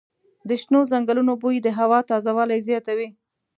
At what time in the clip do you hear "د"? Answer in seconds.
0.47-0.49, 1.61-1.67